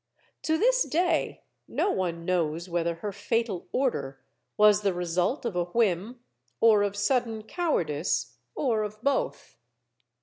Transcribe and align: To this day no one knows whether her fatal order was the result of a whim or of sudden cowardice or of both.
To 0.41 0.57
this 0.57 0.81
day 0.85 1.43
no 1.67 1.91
one 1.91 2.25
knows 2.25 2.67
whether 2.67 2.95
her 2.95 3.11
fatal 3.11 3.67
order 3.71 4.19
was 4.57 4.81
the 4.81 4.95
result 4.95 5.45
of 5.45 5.55
a 5.55 5.65
whim 5.65 6.21
or 6.59 6.81
of 6.81 6.95
sudden 6.97 7.43
cowardice 7.43 8.39
or 8.55 8.81
of 8.81 8.99
both. 9.03 9.57